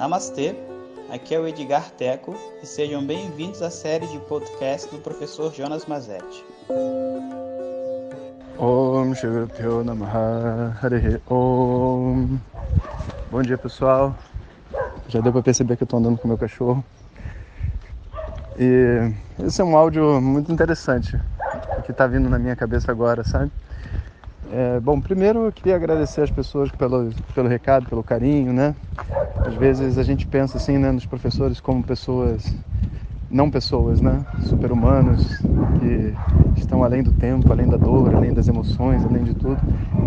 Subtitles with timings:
[0.00, 0.56] Namastê,
[1.12, 5.84] aqui é o Edgar Teco e sejam bem-vindos à série de podcast do professor Jonas
[5.84, 6.42] Mazetti.
[13.30, 14.16] Bom dia pessoal,
[15.06, 16.82] já deu para perceber que eu estou andando com meu cachorro
[18.58, 19.12] e
[19.44, 21.20] esse é um áudio muito interessante
[21.84, 23.52] que está vindo na minha cabeça agora, sabe?
[24.50, 28.74] É, bom, primeiro eu queria agradecer as pessoas pelo, pelo recado, pelo carinho, né?
[29.46, 32.54] Às vezes a gente pensa assim, né, nos professores como pessoas,
[33.30, 34.24] não pessoas, né?
[34.48, 35.40] Super-humanos
[35.78, 36.14] que
[36.60, 39.58] estão além do tempo, além da dor, além das emoções, além de tudo.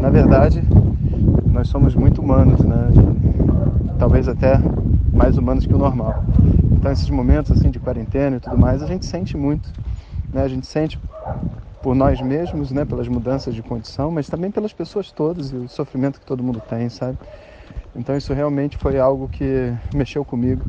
[0.00, 0.62] Na verdade,
[1.50, 2.88] nós somos muito humanos, né?
[3.98, 4.58] Talvez até
[5.12, 6.14] mais humanos que o normal.
[6.72, 9.72] Então, esses momentos assim de quarentena e tudo mais, a gente sente muito,
[10.32, 10.42] né?
[10.42, 10.98] A gente sente
[11.80, 15.68] por nós mesmos, né, pelas mudanças de condição, mas também pelas pessoas todas e o
[15.68, 17.18] sofrimento que todo mundo tem, sabe?
[17.94, 20.64] Então isso realmente foi algo que mexeu comigo.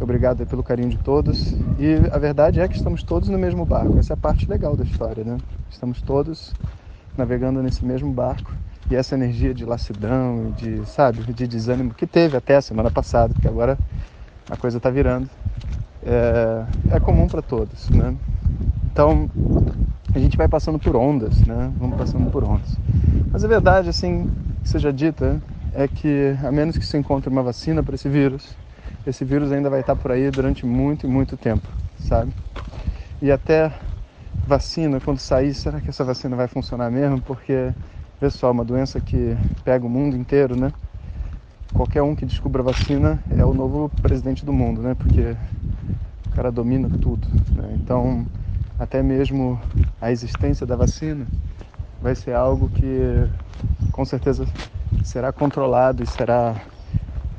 [0.00, 1.52] Obrigado pelo carinho de todos.
[1.78, 3.98] E a verdade é que estamos todos no mesmo barco.
[3.98, 5.38] Essa é a parte legal da história, né?
[5.70, 6.54] Estamos todos
[7.16, 8.52] navegando nesse mesmo barco.
[8.90, 13.32] E essa energia de lassidão, de, sabe, de desânimo que teve até a semana passada,
[13.32, 13.78] porque agora
[14.50, 15.28] a coisa está virando,
[16.04, 18.14] é, é comum para todos, né?
[18.92, 19.30] Então,
[20.14, 21.72] a gente vai passando por ondas, né?
[21.78, 22.76] Vamos passando por ondas.
[23.32, 24.30] Mas a verdade, assim,
[24.62, 25.40] seja dita,
[25.74, 28.56] é que a menos que se encontre uma vacina para esse vírus,
[29.04, 32.32] esse vírus ainda vai estar por aí durante muito e muito tempo, sabe?
[33.20, 33.72] E até
[34.46, 37.20] vacina, quando sair, será que essa vacina vai funcionar mesmo?
[37.20, 37.74] Porque,
[38.20, 40.72] pessoal, uma doença que pega o mundo inteiro, né?
[41.72, 44.94] Qualquer um que descubra a vacina é o novo presidente do mundo, né?
[44.94, 45.36] Porque
[46.26, 47.76] o cara domina tudo, né?
[47.82, 48.26] Então,
[48.78, 49.60] até mesmo
[50.00, 51.26] a existência da vacina
[52.04, 53.26] vai ser algo que
[53.90, 54.46] com certeza
[55.02, 56.54] será controlado e será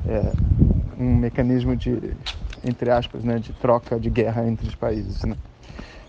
[0.04, 0.32] é,
[0.98, 2.12] um mecanismo de,
[2.64, 5.22] entre aspas, né, de troca de guerra entre os países.
[5.22, 5.36] Né?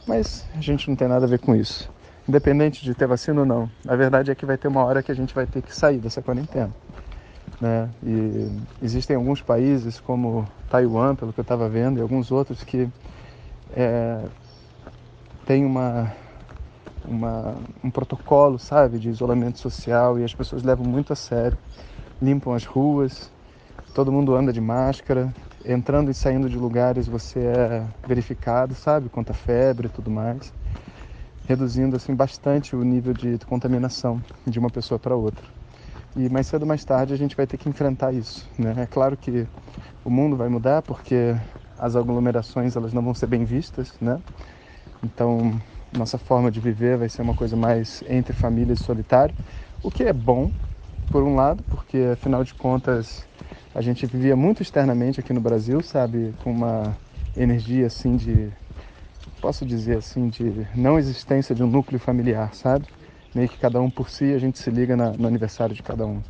[0.07, 1.87] Mas a gente não tem nada a ver com isso.
[2.27, 5.11] Independente de ter vacina ou não, a verdade é que vai ter uma hora que
[5.11, 6.71] a gente vai ter que sair dessa quarentena.
[7.61, 7.87] Né?
[8.01, 8.49] E
[8.81, 12.89] existem alguns países, como Taiwan, pelo que eu estava vendo, e alguns outros que
[13.75, 14.19] é,
[15.45, 16.11] tem uma,
[17.07, 21.57] uma, um protocolo, sabe, de isolamento social e as pessoas levam muito a sério,
[22.21, 23.31] limpam as ruas,
[23.93, 25.33] todo mundo anda de máscara,
[25.65, 30.53] entrando e saindo de lugares você é verificado, sabe, quanto a febre e tudo mais,
[31.47, 35.47] reduzindo assim bastante o nível de contaminação de uma pessoa para outra.
[36.15, 38.73] E mais cedo ou mais tarde a gente vai ter que enfrentar isso, né?
[38.77, 39.47] É claro que
[40.03, 41.35] o mundo vai mudar porque
[41.77, 44.19] as aglomerações elas não vão ser bem vistas, né?
[45.03, 49.35] Então, nossa forma de viver vai ser uma coisa mais entre famílias e solitário,
[49.83, 50.51] o que é bom,
[51.09, 53.27] por um lado, porque afinal de contas
[53.73, 56.97] a gente vivia muito externamente aqui no Brasil, sabe, com uma
[57.35, 58.51] energia assim de,
[59.41, 62.87] posso dizer assim, de não existência de um núcleo familiar, sabe?
[63.33, 66.05] Meio que cada um por si, a gente se liga na, no aniversário de cada
[66.05, 66.21] um.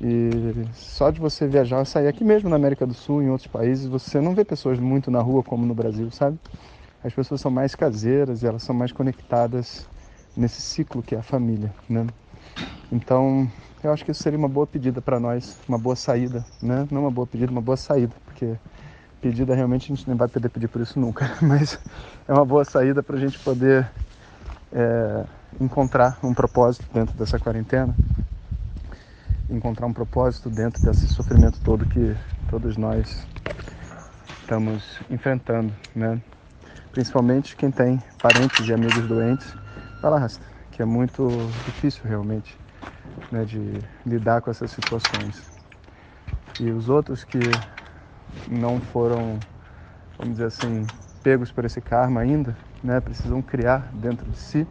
[0.00, 3.86] E só de você viajar, sair aqui mesmo na América do Sul, em outros países,
[3.86, 6.38] você não vê pessoas muito na rua como no Brasil, sabe?
[7.02, 9.86] As pessoas são mais caseiras e elas são mais conectadas
[10.36, 12.06] nesse ciclo que é a família, né?
[12.92, 13.50] Então,
[13.82, 16.86] eu acho que isso seria uma boa pedida para nós, uma boa saída, né?
[16.90, 18.54] Não uma boa pedida, uma boa saída, porque
[19.20, 21.78] pedida realmente a gente nem vai poder pedir por isso nunca, mas
[22.28, 23.88] é uma boa saída para a gente poder
[24.72, 25.24] é,
[25.60, 27.94] encontrar um propósito dentro dessa quarentena,
[29.48, 32.14] encontrar um propósito dentro desse sofrimento todo que
[32.50, 33.26] todos nós
[34.42, 36.20] estamos enfrentando, né?
[36.92, 39.56] Principalmente quem tem parentes e amigos doentes,
[40.00, 40.26] vai lá,
[40.70, 42.58] que é muito difícil realmente
[43.30, 45.44] né, de lidar com essas situações.
[46.58, 47.58] E os outros que
[48.46, 49.40] não foram,
[50.18, 50.88] vamos dizer assim,
[51.22, 54.66] pegos por esse karma ainda, né, precisam criar dentro de si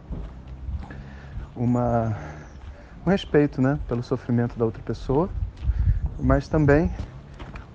[1.56, 2.16] uma,
[3.06, 5.28] um respeito né, pelo sofrimento da outra pessoa,
[6.18, 6.90] mas também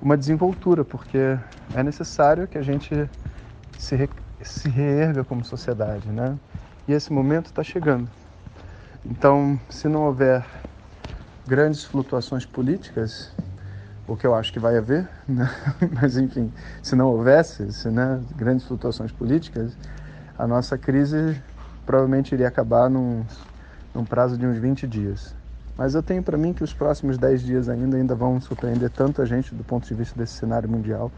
[0.01, 1.37] uma desenvoltura, porque
[1.73, 3.09] é necessário que a gente
[3.77, 3.95] se
[4.43, 6.37] se reerga como sociedade, né?
[6.87, 8.09] E esse momento está chegando.
[9.05, 10.45] Então, se não houver
[11.47, 13.31] grandes flutuações políticas,
[14.07, 15.49] o que eu acho que vai haver, né?
[15.93, 16.51] mas enfim,
[16.81, 19.77] se não houvesse se, né, grandes flutuações políticas,
[20.37, 21.41] a nossa crise
[21.85, 23.23] provavelmente iria acabar num,
[23.93, 25.35] num prazo de uns 20 dias.
[25.77, 29.21] Mas eu tenho para mim que os próximos 10 dias ainda, ainda vão surpreender tanto
[29.21, 31.11] a gente do ponto de vista desse cenário mundial,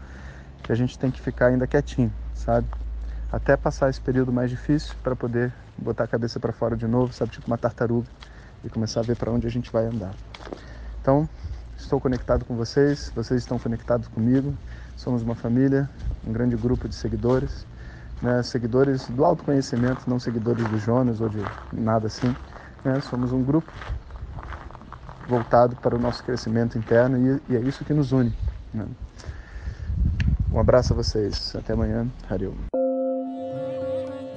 [0.62, 2.66] que a gente tem que ficar ainda quietinho, sabe?
[3.30, 7.12] Até passar esse período mais difícil para poder botar a cabeça para fora de novo,
[7.12, 8.08] sabe, tipo uma tartaruga
[8.64, 10.14] e começar a ver para onde a gente vai andar.
[11.00, 11.28] Então,
[11.76, 14.54] estou conectado com vocês, vocês estão conectados comigo.
[14.96, 15.88] Somos uma família,
[16.26, 17.66] um grande grupo de seguidores,
[18.20, 18.42] né?
[18.42, 21.42] seguidores do autoconhecimento, não seguidores do Jonas ou de
[21.72, 22.34] nada assim.
[22.84, 23.00] Né?
[23.00, 23.72] Somos um grupo
[25.28, 28.34] voltado para o nosso crescimento interno e, e é isso que nos une.
[28.74, 28.86] Né?
[30.52, 31.54] Um abraço a vocês.
[31.54, 32.08] Até amanhã.
[32.28, 32.77] Hariom.